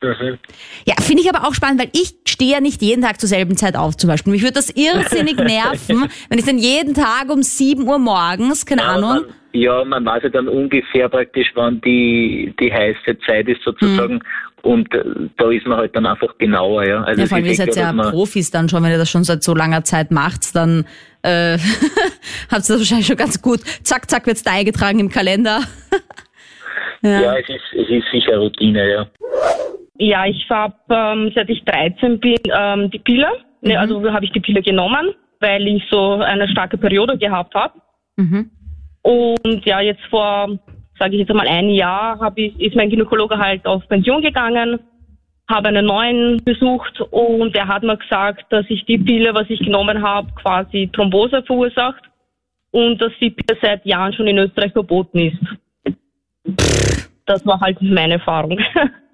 [0.01, 0.37] Mhm.
[0.85, 3.57] Ja, finde ich aber auch spannend, weil ich stehe ja nicht jeden Tag zur selben
[3.57, 4.31] Zeit auf zum Beispiel.
[4.31, 8.81] Mich würde das irrsinnig nerven, wenn ich dann jeden Tag um 7 Uhr morgens, keine
[8.81, 9.09] ja, Ahnung.
[9.09, 14.15] Man, ja, man weiß ja dann ungefähr praktisch, wann die, die heiße Zeit ist sozusagen.
[14.15, 14.21] Mhm.
[14.61, 15.03] Und äh,
[15.37, 17.01] da ist man halt dann einfach genauer, ja.
[17.03, 19.43] Also ja, vor allem, ihr seid ja Profis dann schon, wenn ihr das schon seit
[19.43, 20.85] so langer Zeit macht, dann
[21.23, 21.57] äh,
[22.51, 23.61] habt ihr das wahrscheinlich schon ganz gut.
[23.83, 25.61] Zack, zack, wird's da eingetragen im Kalender.
[27.01, 27.21] ja.
[27.21, 29.07] ja, es, ist, es ist sicher Routine, ja.
[29.97, 33.27] Ja, ich habe, ähm, seit ich 13 bin, ähm, die Pille.
[33.61, 33.77] Ne, mhm.
[33.79, 37.73] Also habe ich die Pille genommen, weil ich so eine starke Periode gehabt habe.
[38.15, 38.49] Mhm.
[39.01, 40.57] Und ja, jetzt vor
[40.99, 44.79] sage ich jetzt einmal ein Jahr, hab ich, ist mein Gynäkologe halt auf Pension gegangen,
[45.47, 49.59] habe einen neuen besucht und er hat mir gesagt, dass ich die Pille, was ich
[49.59, 52.03] genommen habe, quasi Thrombose verursacht
[52.71, 55.39] und dass die Pille seit Jahren schon in Österreich verboten ist.
[57.25, 58.59] Das war halt meine Erfahrung.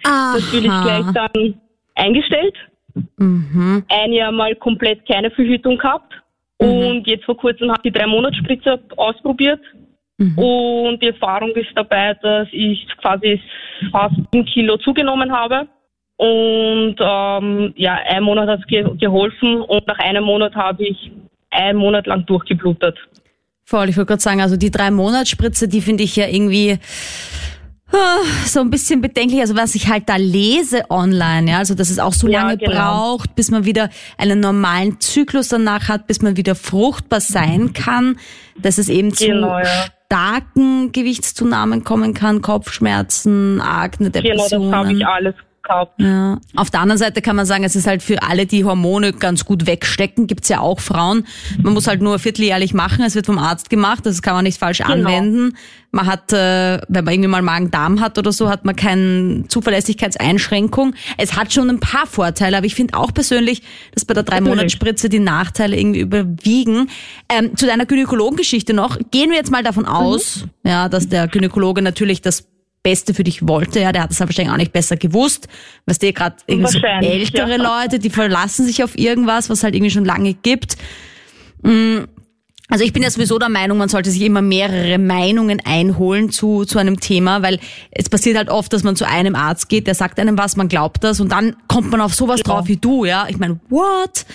[0.06, 0.34] Aha.
[0.36, 1.56] Das will ich gleich dann
[1.96, 2.54] eingestellt.
[3.18, 3.84] Mhm.
[3.90, 6.14] Ein Jahr mal komplett keine Verhütung gehabt.
[6.62, 6.68] Mhm.
[6.68, 9.62] Und jetzt vor kurzem habe ich die drei Monatsspritze ausprobiert
[10.18, 10.38] Mhm.
[10.38, 13.42] Und die Erfahrung ist dabei, dass ich quasi
[13.92, 15.68] fast ein Kilo zugenommen habe.
[16.18, 21.12] Und ähm, ja, ein Monat hat es ge geholfen und nach einem Monat habe ich
[21.52, 22.98] einen Monat lang durchgeblutet.
[23.66, 26.78] Voll, ich wollte gerade sagen, also die drei Monatsspritze, die finde ich ja irgendwie
[27.92, 31.90] ah, so ein bisschen bedenklich, also was ich halt da lese online, ja, also dass
[31.90, 32.72] es auch so lange ja, genau.
[32.72, 38.20] braucht, bis man wieder einen normalen Zyklus danach hat, bis man wieder fruchtbar sein kann,
[38.58, 44.72] dass es eben genau, zu ja starken Gewichtszunahmen kommen kann, Kopfschmerzen, Akne, Depressionen.
[44.72, 46.00] Genau, das habe ich alles gehabt.
[46.00, 46.40] Ja.
[46.56, 49.46] Auf der anderen Seite kann man sagen, es ist halt für alle, die Hormone ganz
[49.46, 51.26] gut wegstecken, gibt's ja auch Frauen.
[51.62, 54.58] Man muss halt nur vierteljährlich machen, es wird vom Arzt gemacht, das kann man nicht
[54.60, 54.92] falsch genau.
[54.92, 55.58] anwenden.
[55.92, 60.94] Man hat, äh, wenn man irgendwie mal Magen-Darm hat oder so, hat man keine Zuverlässigkeitseinschränkung.
[61.18, 63.62] Es hat schon ein paar Vorteile, aber ich finde auch persönlich,
[63.94, 66.90] dass bei der Drei-Monats-Spritze die Nachteile irgendwie überwiegen.
[67.30, 70.70] Ähm, zu deiner Gynäkologengeschichte noch, gehen wir jetzt mal davon aus, mhm.
[70.70, 72.46] ja, dass der Gynäkologe natürlich das
[72.86, 73.80] Beste für dich wollte.
[73.80, 75.48] Ja, der hat es halt wahrscheinlich auch nicht besser gewusst.
[75.88, 77.82] Weißt du, gerade so ältere ja.
[77.82, 80.78] Leute, die verlassen sich auf irgendwas, was halt irgendwie schon lange gibt.
[81.64, 82.02] Mm,
[82.70, 86.64] also ich bin ja sowieso der Meinung, man sollte sich immer mehrere Meinungen einholen zu,
[86.66, 89.96] zu einem Thema, weil es passiert halt oft, dass man zu einem Arzt geht, der
[89.96, 92.44] sagt einem was, man glaubt das und dann kommt man auf sowas ja.
[92.44, 93.26] drauf wie du, ja.
[93.30, 94.28] Ich meine, what?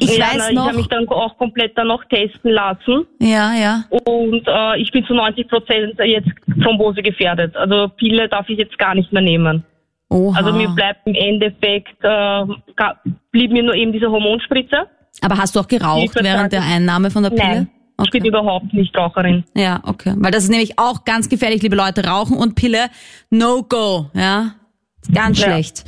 [0.00, 0.62] Ich ja, weiß na, noch.
[0.62, 3.06] Ich habe mich dann auch komplett dann noch testen lassen.
[3.20, 3.84] Ja, ja.
[3.90, 6.28] Und äh, ich bin zu 90 Prozent jetzt
[6.62, 7.56] Thrombose gefährdet.
[7.56, 9.64] Also Pille darf ich jetzt gar nicht mehr nehmen.
[10.10, 10.38] Oha.
[10.38, 12.44] Also mir bleibt im Endeffekt, äh,
[13.32, 14.86] blieb mir nur eben diese Hormonspritze.
[15.20, 17.42] Aber hast du auch geraucht während der Einnahme von der Pille?
[17.42, 17.70] Nein.
[17.96, 18.08] Okay.
[18.12, 19.44] Ich bin überhaupt nicht Raucherin.
[19.54, 20.14] Ja, okay.
[20.16, 22.04] Weil das ist nämlich auch ganz gefährlich, liebe Leute.
[22.04, 22.90] Rauchen und Pille,
[23.30, 24.54] no go, ja.
[25.12, 25.46] Ganz ja.
[25.46, 25.84] schlecht.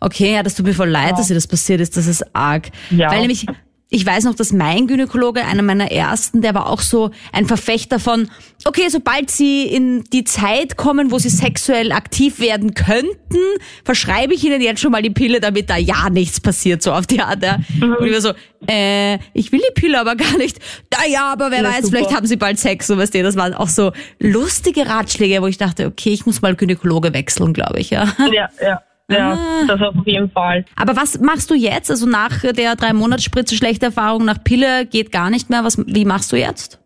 [0.00, 1.16] Okay, ja, das tut mir voll leid, ja.
[1.16, 1.96] dass dir das passiert ist.
[1.96, 2.70] Das ist arg.
[2.90, 3.10] Ja.
[3.10, 3.46] Weil nämlich,
[3.88, 8.00] ich weiß noch, dass mein Gynäkologe, einer meiner ersten, der war auch so ein Verfechter
[8.00, 8.28] von,
[8.64, 13.38] okay, sobald sie in die Zeit kommen, wo sie sexuell aktiv werden könnten,
[13.84, 17.06] verschreibe ich ihnen jetzt schon mal die Pille, damit da ja nichts passiert, so auf
[17.06, 17.44] die Art.
[17.44, 17.58] Ja.
[17.80, 17.94] Mhm.
[17.94, 18.32] Und ich war so,
[18.68, 20.58] äh, ich will die Pille aber gar nicht.
[20.90, 21.98] Da ja, aber wer ja, weiß, super.
[21.98, 23.22] vielleicht haben sie bald Sex, so weißt du.
[23.22, 27.52] Das waren auch so lustige Ratschläge, wo ich dachte, okay, ich muss mal Gynäkologe wechseln,
[27.52, 28.12] glaube ich, ja.
[28.32, 28.80] Ja, ja.
[29.10, 29.64] Ja, ah.
[29.68, 30.64] das auf jeden Fall.
[30.74, 31.90] Aber was machst du jetzt?
[31.90, 35.62] Also nach der drei Monatsspritze schlechte Erfahrung nach Pille geht gar nicht mehr.
[35.64, 36.80] Was, wie machst du jetzt?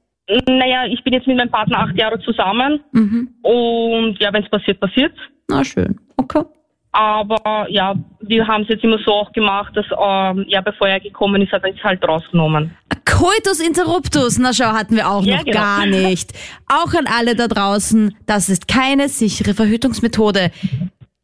[0.47, 2.81] Naja, ich bin jetzt mit meinem Partner acht Jahre zusammen.
[2.93, 3.31] Mhm.
[3.43, 5.13] Und ja, wenn es passiert, passiert.
[5.49, 5.99] Na schön.
[6.17, 6.43] Okay.
[6.93, 11.01] Aber ja, wir haben es jetzt immer so auch gemacht, dass ähm, ja, bevor er
[11.01, 12.77] gekommen ist, hat er es halt rausgenommen.
[13.05, 15.57] Coitus interruptus, na schau, hatten wir auch ja, noch genau.
[15.57, 16.33] gar nicht.
[16.69, 20.51] Auch an alle da draußen, das ist keine sichere Verhütungsmethode.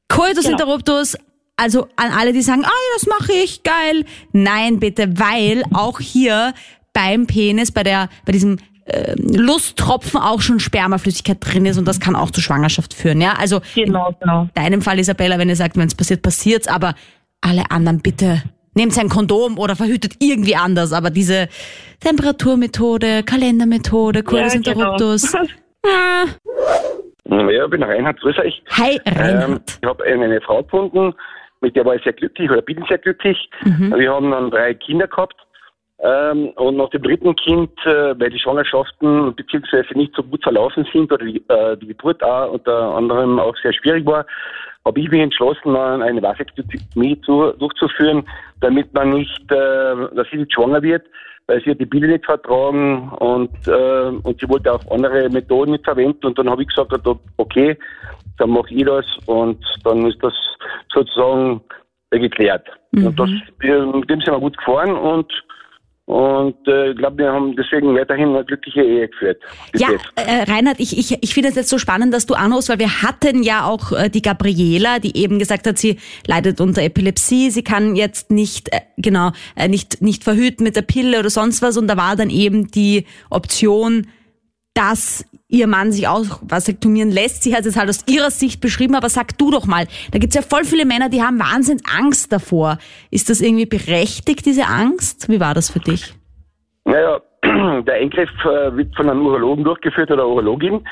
[0.09, 0.59] Coitus genau.
[0.59, 1.17] interruptus,
[1.57, 4.05] also an alle, die sagen, ah, ja, das mache ich, geil.
[4.33, 6.55] Nein, bitte, weil auch hier
[6.93, 11.99] beim Penis, bei der, bei diesem äh, Lusttropfen auch schon Spermaflüssigkeit drin ist und das
[12.01, 13.21] kann auch zur Schwangerschaft führen.
[13.21, 14.43] Ja, also genau, genau.
[14.43, 16.95] in deinem Fall, Isabella, wenn ihr sagt, wenn es passiert, passiert's, aber
[17.41, 18.43] alle anderen bitte
[18.75, 20.93] nehmt ein Kondom oder verhütet irgendwie anders.
[20.93, 21.49] Aber diese
[22.01, 24.95] Temperaturmethode, Kalendermethode, Coitus ja, genau.
[24.95, 25.35] interruptus.
[25.87, 26.27] ah.
[27.29, 28.63] Ja, ich bin Reinhard, grüß euch.
[28.71, 29.49] Hi, Reinhard.
[29.49, 31.15] Ähm, ich habe eine Frau gefunden,
[31.61, 33.49] mit der war ich sehr glücklich oder bin sehr glücklich.
[33.65, 33.95] Mhm.
[33.97, 35.37] Wir haben dann drei Kinder gehabt.
[35.99, 40.87] Ähm, und nach dem dritten Kind, äh, weil die Schwangerschaften beziehungsweise nicht so gut verlaufen
[40.93, 44.27] sind oder die, äh, die Geburt auch unter anderem auch sehr schwierig war,
[44.85, 48.25] habe ich mich entschlossen, eine Vasektomie zu, durchzuführen,
[48.61, 51.07] damit man nicht, äh, dass sie nicht schwanger wird
[51.47, 55.73] weil sie hat die Bilder nicht vertragen und, äh, und sie wollte auch andere Methoden
[55.73, 56.27] nicht verwenden.
[56.27, 56.93] Und dann habe ich gesagt,
[57.37, 57.77] okay,
[58.39, 60.35] dann mache ich das und dann ist das
[60.93, 61.61] sozusagen
[62.11, 62.67] geklärt.
[62.93, 63.07] Mhm.
[63.07, 63.31] Und das,
[63.61, 65.33] mit dem sind wir gut gefahren und
[66.07, 69.43] und äh, ich glaube, wir haben deswegen weiterhin eine glückliche Ehe geführt.
[69.75, 72.79] Ja, äh, Reinhard, ich, ich, ich finde es jetzt so spannend, dass du anrufst, weil
[72.79, 77.51] wir hatten ja auch äh, die Gabriela, die eben gesagt hat, sie leidet unter Epilepsie,
[77.51, 81.61] sie kann jetzt nicht, äh, genau, äh, nicht, nicht verhüten mit der Pille oder sonst
[81.61, 81.77] was.
[81.77, 84.07] Und da war dann eben die Option,
[84.75, 87.43] dass ihr Mann sich auch vasektomieren lässt.
[87.43, 90.35] Sie hat es halt aus ihrer Sicht beschrieben, aber sag du doch mal, da gibt's
[90.35, 92.79] ja voll viele Männer, die haben Wahnsinns Angst davor.
[93.11, 95.29] Ist das irgendwie berechtigt, diese Angst?
[95.29, 96.15] Wie war das für dich?
[96.85, 100.85] Naja, der Eingriff äh, wird von einem Urologen durchgeführt oder Urologin.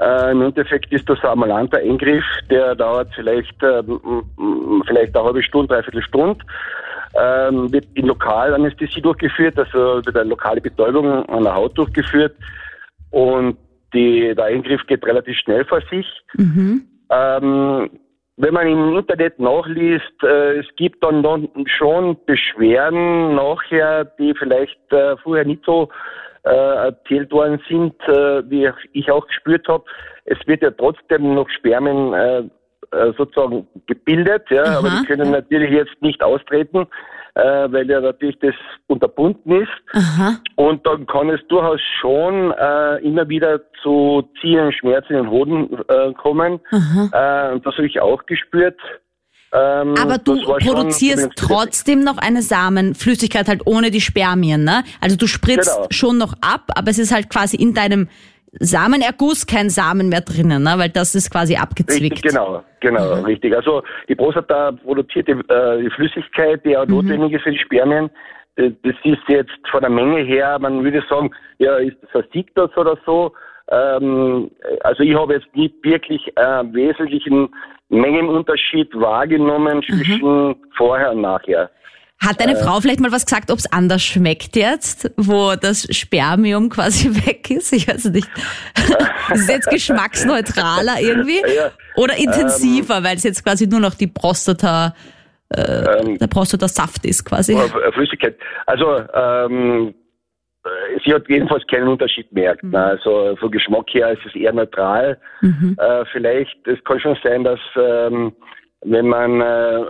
[0.00, 3.82] Äh, Im Endeffekt ist das ein ambulanter Eingriff, der dauert vielleicht, äh,
[4.86, 6.44] vielleicht eine halbe Stunde, dreiviertel Stunde.
[7.20, 12.36] Ähm, wird in Lokalanästhesie durchgeführt, also wird eine lokale Betäubung an der Haut durchgeführt.
[13.10, 13.56] Und
[13.94, 16.06] die, der Eingriff geht relativ schnell vor sich.
[16.34, 16.86] Mhm.
[17.10, 17.90] Ähm,
[18.36, 24.78] wenn man im Internet nachliest, äh, es gibt dann, dann schon Beschwerden nachher, die vielleicht
[24.92, 25.90] äh, vorher nicht so
[26.44, 29.84] äh, erzählt worden sind, äh, wie ich auch gespürt habe.
[30.24, 32.38] Es wird ja trotzdem noch Spermien äh,
[32.92, 34.78] äh sozusagen gebildet, ja, Aha.
[34.78, 36.86] aber die können natürlich jetzt nicht austreten
[37.34, 38.54] äh, weil ja natürlich das
[38.86, 39.68] unterbunden ist.
[39.92, 40.38] Aha.
[40.56, 45.68] Und dann kann es durchaus schon äh, immer wieder zu ziehenden Schmerzen in den Hoden
[45.88, 46.60] äh, kommen.
[46.72, 48.78] Äh, das habe ich auch gespürt.
[49.52, 54.84] Ähm, Aber du produzierst trotzdem noch eine Samenflüssigkeit halt ohne die Spermien, ne?
[55.00, 55.88] Also du spritzt genau.
[55.90, 58.08] schon noch ab, aber es ist halt quasi in deinem
[58.52, 60.74] Samenerguss kein Samen mehr drinnen, ne?
[60.76, 62.16] weil das ist quasi abgezwickt.
[62.16, 63.24] Richtig, genau, genau, mhm.
[63.24, 63.54] richtig.
[63.54, 66.94] Also die Prostata produziert die, äh, die Flüssigkeit, die auch mhm.
[66.94, 68.10] notwendig ist für die Spermien.
[68.56, 72.98] Das ist jetzt von der Menge her, man würde sagen, ja, ist versiegt das oder
[73.06, 73.32] so.
[73.70, 74.50] Ähm,
[74.82, 77.48] also ich habe jetzt nicht wirklich einen wesentlichen
[77.88, 79.82] Mengenunterschied wahrgenommen mhm.
[79.82, 80.56] zwischen mhm.
[80.76, 81.70] vorher und nachher.
[82.22, 85.88] Hat deine äh, Frau vielleicht mal was gesagt, ob es anders schmeckt jetzt, wo das
[85.90, 87.72] Spermium quasi weg ist?
[87.72, 88.28] Ich weiß nicht.
[89.32, 91.40] ist es jetzt geschmacksneutraler irgendwie?
[91.56, 94.94] Ja, Oder intensiver, ähm, weil es jetzt quasi nur noch die Prostata,
[95.48, 97.56] äh, ähm, der Prostatasaft ist quasi?
[97.92, 98.36] Flüssigkeit.
[98.66, 99.94] Also, ähm,
[101.04, 102.62] sie hat jedenfalls keinen Unterschied gemerkt.
[102.62, 102.74] Mhm.
[102.74, 105.18] Also vom Geschmack her ist es eher neutral.
[105.40, 105.76] Mhm.
[105.78, 108.32] Äh, vielleicht, es kann schon sein, dass ähm,
[108.82, 109.84] wenn man äh,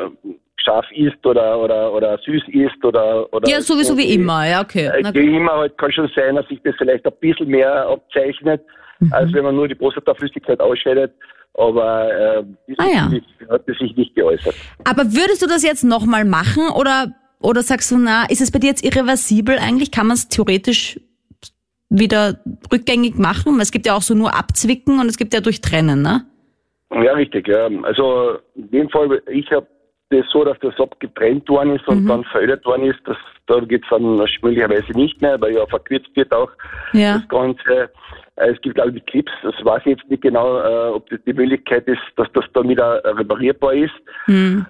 [0.70, 3.48] scharf isst oder, oder, oder süß isst oder, oder.
[3.48, 4.86] Ja, sowieso wie immer, ja, okay.
[4.86, 8.62] Äh, wie immer halt kann schon sein, dass sich das vielleicht ein bisschen mehr abzeichnet,
[9.00, 9.12] mhm.
[9.12, 11.12] als wenn man nur die Prostataflüssigkeit ausscheidet.
[11.54, 12.44] Aber äh,
[12.78, 13.10] ah, ja.
[13.50, 14.54] hat das sich nicht geäußert.
[14.84, 18.60] Aber würdest du das jetzt nochmal machen oder, oder sagst du, na, ist es bei
[18.60, 19.90] dir jetzt irreversibel eigentlich?
[19.90, 21.00] Kann man es theoretisch
[21.88, 22.38] wieder
[22.72, 23.60] rückgängig machen?
[23.60, 26.24] Es gibt ja auch so nur abzwicken und es gibt ja durchtrennen, ne?
[26.92, 27.68] Ja, richtig, ja.
[27.82, 29.66] Also in dem Fall, ich habe
[30.10, 32.08] das so, dass das abgetrennt worden ist und mhm.
[32.08, 33.00] dann verändert worden ist.
[33.04, 36.50] Das, da geht es dann möglicherweise nicht mehr, weil ja verkürzt wird auch
[36.92, 37.18] ja.
[37.18, 37.90] das Ganze.
[38.36, 41.20] Äh, es gibt glaube ich Clips, das weiß ich jetzt nicht genau, äh, ob das
[41.26, 43.94] die Möglichkeit ist, dass das dann wieder reparierbar ist.
[44.26, 44.66] Mhm.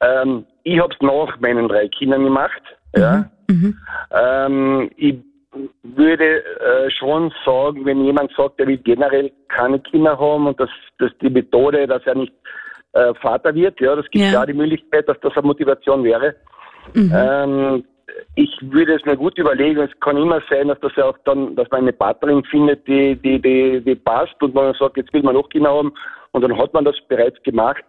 [0.00, 2.62] Ähm, ich habe es nach meinen drei Kindern gemacht.
[2.96, 3.28] Ja.
[3.48, 3.56] Mhm.
[3.56, 3.78] mhm.
[4.12, 5.16] Ähm, ich
[5.82, 10.70] würde äh, schon sagen, wenn jemand sagt, er will generell keine Kinder haben und dass,
[10.98, 12.32] dass die Methode, dass er nicht
[12.94, 14.32] äh, Vater wird, ja, das gibt ja.
[14.32, 16.34] ja die Möglichkeit, dass das eine Motivation wäre.
[16.92, 17.12] Mhm.
[17.14, 17.84] Ähm,
[18.36, 19.80] ich würde es mir gut überlegen.
[19.80, 23.16] Es kann immer sein, dass das ja auch dann, dass man eine Partnerin findet, die,
[23.16, 25.92] die, die, die passt und man sagt, jetzt will man noch Kinder haben
[26.32, 27.84] und dann hat man das bereits gemacht.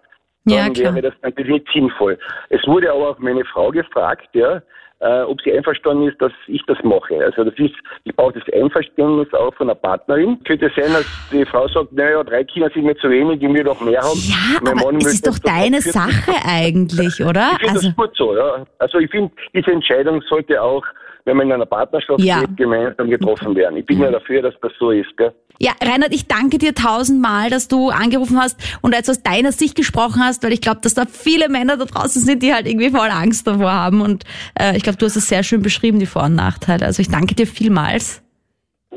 [0.46, 2.20] Dann ja, wäre das natürlich nicht sinnvoll.
[2.50, 4.62] Es wurde aber auch meine Frau gefragt, ja,
[5.00, 7.24] äh, ob sie einverstanden ist, dass ich das mache.
[7.24, 10.42] Also das ist, ich brauche das Einverständnis auch von der Partnerin.
[10.44, 13.64] Könnte sein, dass die Frau sagt, naja, drei Kinder sind mir zu wenig, ich will
[13.64, 14.20] doch mehr haben.
[14.20, 17.52] Ja, mein aber es ist doch deine Sache eigentlich, oder?
[17.54, 18.66] Ich finde also, das gut so, ja.
[18.80, 20.84] Also ich finde, diese Entscheidung sollte auch
[21.26, 22.42] wenn man in einer Partnerschaft ja.
[22.42, 23.78] lebt, gemeinsam getroffen werden.
[23.78, 25.16] Ich bin ja dafür, dass das so ist.
[25.18, 25.34] Gell?
[25.60, 29.76] Ja, Reinhard, ich danke dir tausendmal, dass du angerufen hast und jetzt aus deiner Sicht
[29.76, 32.90] gesprochen hast, weil ich glaube, dass da viele Männer da draußen sind, die halt irgendwie
[32.90, 34.02] voll Angst davor haben.
[34.02, 34.24] Und
[34.60, 36.86] äh, ich glaube, du hast es sehr schön beschrieben, die Vor- und Nachteile.
[36.86, 38.25] Also ich danke dir vielmals.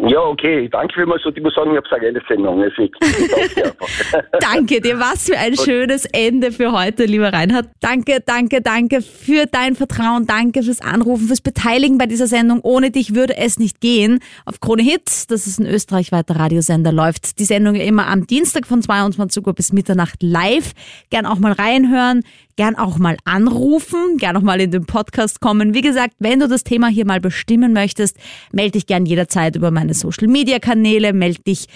[0.07, 0.69] Ja, okay.
[0.69, 2.63] Danke vielmals und ich muss sagen, ich habe eine geile Sendung.
[2.63, 2.93] Also ich,
[4.41, 4.99] danke dir.
[5.01, 7.67] Was für ein schönes Ende für heute, lieber Reinhard.
[7.81, 10.27] Danke, danke, danke für dein Vertrauen.
[10.27, 12.61] Danke fürs Anrufen, fürs Beteiligen bei dieser Sendung.
[12.63, 14.21] Ohne dich würde es nicht gehen.
[14.45, 18.83] Auf Krone Hits, das ist ein österreichweiter Radiosender, läuft die Sendung immer am Dienstag von
[18.83, 20.75] 22 Uhr bis Mitternacht live.
[21.11, 22.23] Gern auch mal reinhören
[22.59, 25.75] gern auch mal anrufen, gern auch mal in den Podcast kommen.
[25.75, 28.19] Wie gesagt, wenn du das Thema hier mal bestimmen möchtest,
[28.51, 31.67] melde dich gern jederzeit über meine Social Media Kanäle, melde dich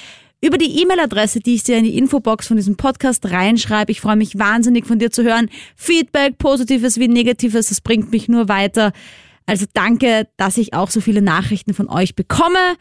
[0.42, 3.90] über die E-Mail-Adresse, die ich dir in die Infobox von diesem Podcast reinschreibe.
[3.90, 5.48] Ich freue mich wahnsinnig von dir zu hören.
[5.76, 8.92] Feedback, positives wie negatives, das bringt mich nur weiter.
[9.46, 12.76] Also danke, dass ich auch so viele Nachrichten von euch bekomme.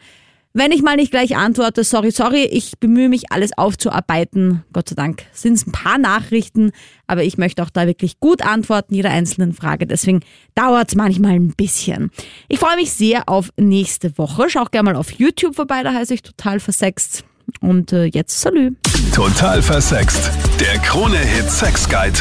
[0.54, 4.62] Wenn ich mal nicht gleich antworte, sorry, sorry, ich bemühe mich, alles aufzuarbeiten.
[4.74, 6.72] Gott sei Dank sind es ein paar Nachrichten,
[7.06, 9.86] aber ich möchte auch da wirklich gut antworten, jeder einzelnen Frage.
[9.86, 10.20] Deswegen
[10.54, 12.10] dauert es manchmal ein bisschen.
[12.48, 14.50] Ich freue mich sehr auf nächste Woche.
[14.50, 17.24] Schau gerne mal auf YouTube vorbei, da heiße ich total versext.
[17.60, 18.72] Und äh, jetzt salü.
[19.14, 20.30] Total versext.
[20.60, 22.20] Der Krone-Hit Sex Guide.